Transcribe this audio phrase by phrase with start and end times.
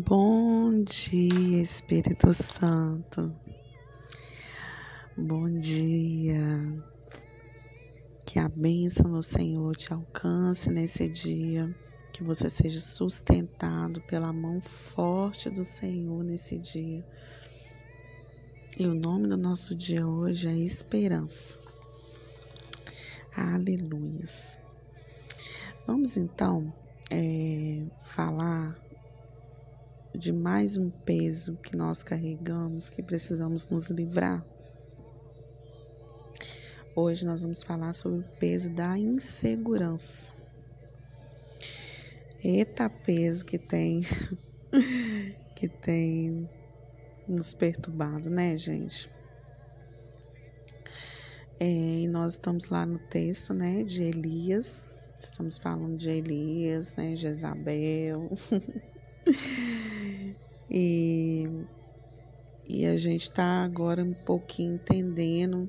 [0.00, 3.30] Bom dia, Espírito Santo.
[5.14, 6.82] Bom dia.
[8.24, 11.76] Que a bênção do Senhor te alcance nesse dia.
[12.10, 17.04] Que você seja sustentado pela mão forte do Senhor nesse dia.
[18.78, 21.60] E o nome do nosso dia hoje é Esperança.
[23.36, 24.58] Aleluias.
[25.86, 26.72] Vamos então
[27.10, 28.74] é, falar
[30.14, 34.44] de mais um peso que nós carregamos, que precisamos nos livrar.
[36.94, 40.34] Hoje nós vamos falar sobre o peso da insegurança.
[42.44, 44.02] Eita peso que tem
[45.56, 46.48] que tem
[47.26, 49.08] nos perturbado, né, gente?
[51.58, 54.88] É, e nós estamos lá no texto, né, de Elias.
[55.18, 58.28] Estamos falando de Elias, né, Jezabel.
[60.74, 61.66] e,
[62.66, 65.68] e a gente está agora um pouquinho entendendo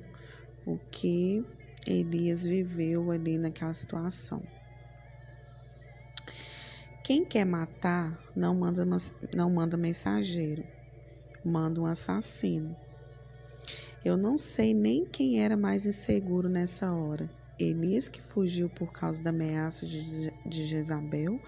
[0.64, 1.44] o que
[1.86, 4.42] Elias viveu ali naquela situação.
[7.02, 8.86] Quem quer matar não manda,
[9.36, 10.64] não manda mensageiro,
[11.44, 12.74] manda um assassino.
[14.02, 17.30] Eu não sei nem quem era mais inseguro nessa hora.
[17.58, 21.42] Elias que fugiu por causa da ameaça de, de Jezabel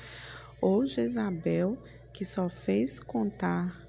[0.61, 1.83] ou Jezabel
[2.16, 3.87] que só fez contar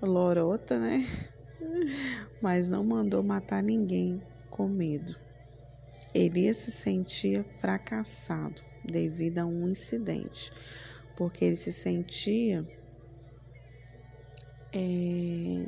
[0.00, 1.04] lorota, né?
[2.40, 5.16] Mas não mandou matar ninguém com medo.
[6.14, 10.52] Elias se sentia fracassado devido a um incidente,
[11.16, 12.64] porque ele se sentia.
[14.72, 15.66] É...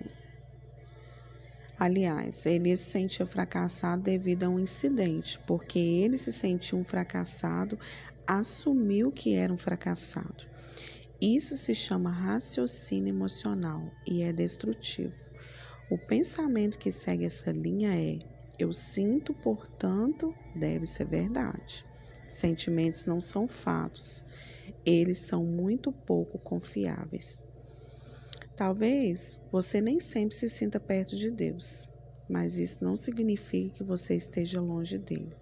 [1.76, 7.76] Aliás, ele se sentia fracassado devido a um incidente, porque ele se sentia um fracassado,
[8.24, 10.46] assumiu que era um fracassado.
[11.20, 15.16] Isso se chama raciocínio emocional e é destrutivo.
[15.90, 18.20] O pensamento que segue essa linha é:
[18.56, 21.84] eu sinto, portanto, deve ser verdade.
[22.28, 24.22] Sentimentos não são fatos,
[24.86, 27.44] eles são muito pouco confiáveis.
[28.54, 31.88] Talvez você nem sempre se sinta perto de Deus,
[32.28, 35.36] mas isso não significa que você esteja longe dele.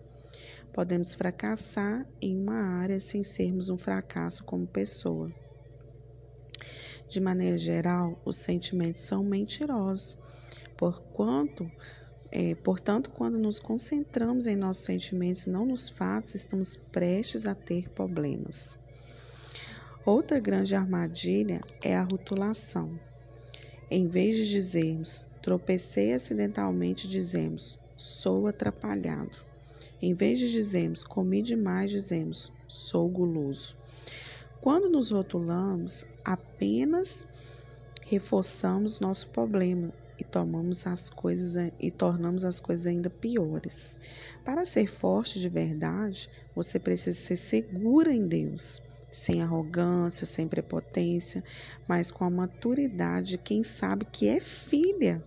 [0.72, 5.30] Podemos fracassar em uma área sem sermos um fracasso como pessoa.
[7.08, 10.18] De maneira geral, os sentimentos são mentirosos,
[10.76, 11.70] porquanto,
[12.32, 17.88] é, portanto, quando nos concentramos em nossos sentimentos, não nos fatos, estamos prestes a ter
[17.90, 18.78] problemas.
[20.04, 22.98] Outra grande armadilha é a rotulação.
[23.90, 29.38] Em vez de dizermos tropecei acidentalmente, dizemos sou atrapalhado.
[30.02, 33.76] Em vez de dizermos comi demais, dizemos sou guloso.
[34.66, 37.24] Quando nos rotulamos, apenas
[38.02, 43.96] reforçamos nosso problema e tomamos as coisas e tornamos as coisas ainda piores.
[44.44, 51.44] Para ser forte de verdade, você precisa ser segura em Deus, sem arrogância, sem prepotência,
[51.86, 55.22] mas com a maturidade de quem sabe que é filha.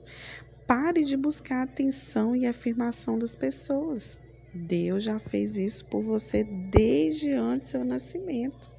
[0.67, 4.19] Pare de buscar a atenção e a afirmação das pessoas.
[4.53, 8.78] Deus já fez isso por você desde antes do seu nascimento.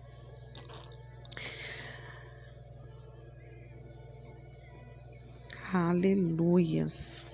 [5.72, 7.24] Aleluias.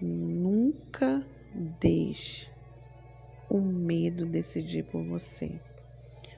[0.00, 1.24] Nunca
[1.54, 2.50] deixe
[3.48, 5.60] o medo decidir por você.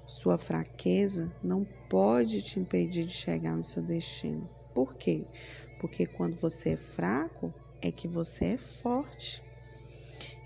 [0.07, 4.47] Sua fraqueza não pode te impedir de chegar no seu destino.
[4.75, 5.25] Por quê?
[5.79, 7.51] Porque quando você é fraco,
[7.81, 9.43] é que você é forte.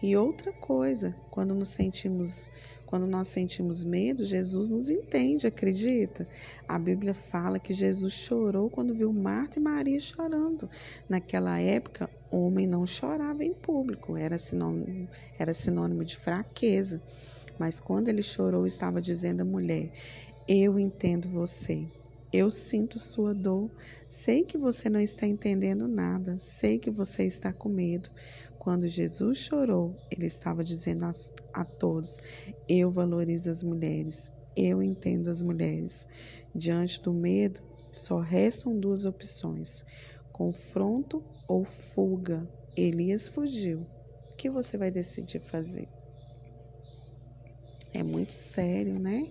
[0.01, 2.49] E outra coisa, quando nos sentimos
[2.89, 6.27] quando nós sentimos medo, Jesus nos entende, acredita?
[6.67, 10.71] A Bíblia fala que Jesus chorou quando viu Marta e Maria chorando.
[11.07, 15.07] Naquela época, homem não chorava em público, era sinônimo,
[15.39, 17.03] era sinônimo de fraqueza.
[17.59, 19.91] Mas quando ele chorou, estava dizendo à mulher:
[20.49, 21.87] Eu entendo você.
[22.33, 23.71] Eu sinto sua dor.
[24.09, 26.39] Sei que você não está entendendo nada.
[26.41, 28.09] Sei que você está com medo.
[28.59, 31.13] Quando Jesus chorou, ele estava dizendo a,
[31.53, 32.19] a todos:
[32.69, 36.07] Eu valorizo as mulheres, eu entendo as mulheres.
[36.55, 37.63] Diante do medo,
[37.93, 39.85] só restam duas opções:
[40.33, 42.49] confronto ou fuga.
[42.77, 43.81] Elias fugiu.
[43.83, 45.89] O que você vai decidir fazer?
[47.93, 49.27] É muito sério, né?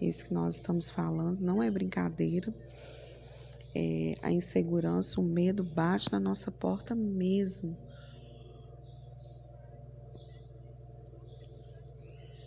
[0.00, 2.52] Isso que nós estamos falando não é brincadeira.
[3.74, 7.76] É, a insegurança, o medo bate na nossa porta mesmo.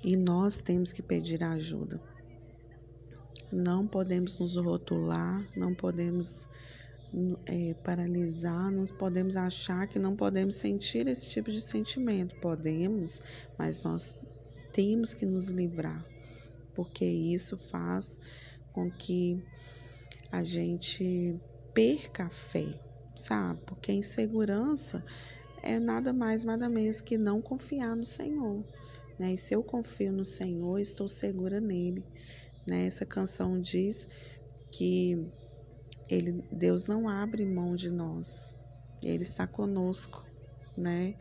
[0.07, 2.01] E nós temos que pedir ajuda.
[3.51, 6.48] Não podemos nos rotular, não podemos
[7.45, 12.39] é, paralisar, não podemos achar que não podemos sentir esse tipo de sentimento.
[12.39, 13.21] Podemos,
[13.59, 14.18] mas nós
[14.71, 16.06] temos que nos livrar,
[16.74, 18.18] porque isso faz
[18.71, 19.44] com que
[20.31, 21.38] a gente
[21.74, 22.80] perca a fé,
[23.13, 23.60] sabe?
[23.65, 25.03] Porque a insegurança
[25.62, 28.63] é nada mais, nada menos que não confiar no Senhor.
[29.18, 29.34] Né?
[29.34, 32.06] E se eu confio no Senhor, estou segura nele.
[32.66, 32.86] Né?
[32.86, 34.08] Essa canção diz
[34.72, 35.28] que
[36.10, 38.54] ele, Deus não abre mão de nós.
[39.04, 40.25] Ele está conosco,
[40.75, 41.16] né?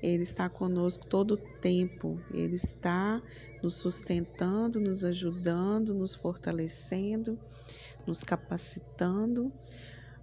[0.00, 2.20] Ele está conosco todo o tempo.
[2.32, 3.20] Ele está
[3.62, 7.38] nos sustentando, nos ajudando, nos fortalecendo,
[8.06, 9.52] nos capacitando.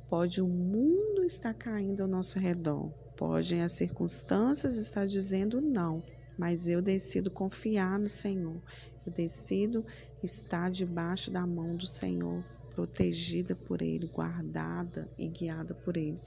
[0.07, 6.03] Pode o mundo estar caindo ao nosso redor, podem as circunstâncias estar dizendo não,
[6.37, 8.61] mas eu decido confiar no Senhor.
[9.05, 9.85] Eu decido
[10.23, 16.19] estar debaixo da mão do Senhor, protegida por Ele, guardada e guiada por Ele.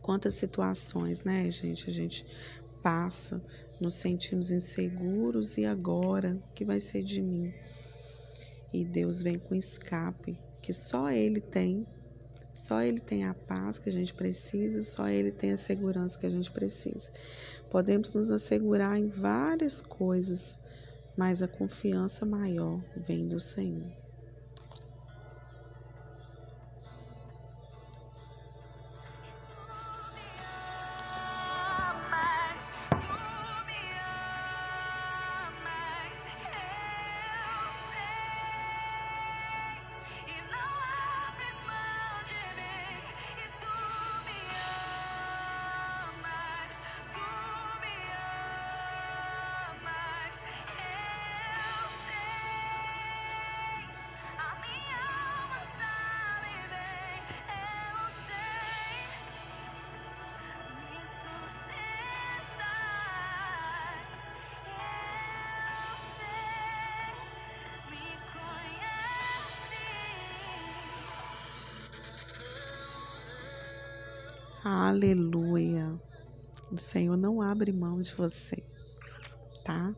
[0.00, 2.24] Quantas situações, né, gente, a gente
[2.82, 3.42] passa,
[3.80, 7.52] nos sentimos inseguros e agora, o que vai ser de mim?
[8.72, 11.86] E Deus vem com escape que só Ele tem,
[12.52, 16.26] só Ele tem a paz que a gente precisa, só Ele tem a segurança que
[16.26, 17.10] a gente precisa.
[17.68, 20.58] Podemos nos assegurar em várias coisas,
[21.16, 23.92] mas a confiança maior vem do Senhor.
[74.70, 75.98] Aleluia.
[76.70, 78.62] O Senhor não abre mão de você,
[79.64, 79.96] tá?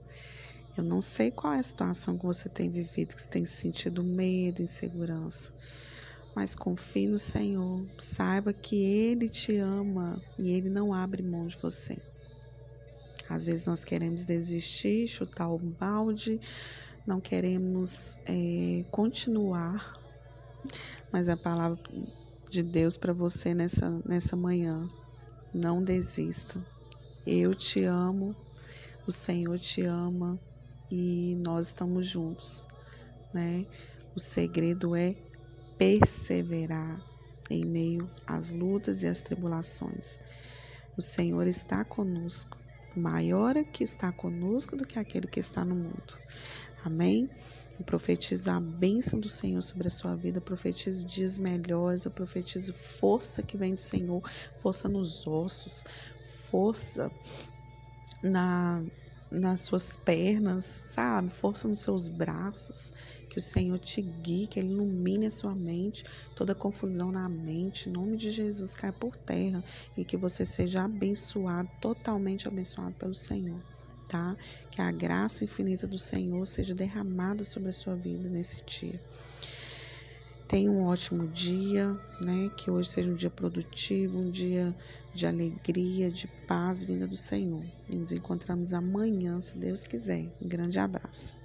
[0.77, 4.05] Eu não sei qual é a situação que você tem vivido, que você tem sentido
[4.05, 5.51] medo, insegurança,
[6.37, 7.85] mas confie no Senhor.
[7.99, 12.01] Saiba que Ele te ama e Ele não abre mão de você.
[13.29, 16.39] Às vezes nós queremos desistir, chutar o balde,
[17.05, 19.95] não queremos é, continuar,
[21.11, 21.77] mas a palavra
[22.51, 24.91] de Deus para você nessa, nessa manhã.
[25.55, 26.61] Não desista.
[27.25, 28.35] Eu te amo,
[29.07, 30.39] o Senhor te ama
[30.91, 32.67] e nós estamos juntos,
[33.33, 33.65] né?
[34.17, 35.15] O segredo é
[35.79, 37.01] perseverar
[37.49, 40.19] em meio às lutas e às tribulações.
[40.97, 42.59] O Senhor está conosco.
[42.97, 46.19] Maior é que está conosco do que aquele que está no mundo.
[46.85, 47.31] Amém?
[47.81, 52.11] Eu profetizo a bênção do Senhor sobre a sua vida, eu profetizo dias melhores, eu
[52.11, 54.23] profetizo força que vem do Senhor,
[54.59, 55.83] força nos ossos,
[56.51, 57.11] força
[58.23, 58.85] na,
[59.31, 61.31] nas suas pernas, sabe?
[61.31, 62.93] Força nos seus braços.
[63.31, 66.05] Que o Senhor te guie, que Ele ilumine a sua mente,
[66.37, 69.65] toda confusão na mente, em nome de Jesus, caia por terra
[69.97, 73.63] e que você seja abençoado, totalmente abençoado pelo Senhor
[74.71, 79.01] Que a graça infinita do Senhor seja derramada sobre a sua vida nesse dia.
[80.49, 82.51] Tenha um ótimo dia, né?
[82.57, 84.75] Que hoje seja um dia produtivo, um dia
[85.15, 87.65] de alegria, de paz vinda do Senhor.
[87.89, 90.27] E nos encontramos amanhã, se Deus quiser.
[90.43, 91.39] Um grande abraço.